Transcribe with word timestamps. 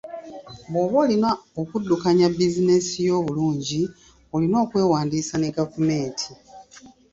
Bwoba 0.69 0.95
oli 1.03 1.15
wa 1.23 1.31
kuddukanya 1.69 2.25
bizinensi 2.37 2.97
yo 3.07 3.15
bulungi, 3.25 3.81
olina 4.35 4.55
okwewandiisa 4.63 5.35
ne 5.37 5.49
gavumenti. 5.55 6.27